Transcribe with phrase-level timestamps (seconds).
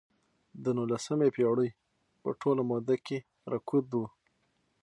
[0.63, 1.69] د نولسمې پېړۍ
[2.21, 3.17] په ټوله موده کې
[3.53, 4.03] رکود و.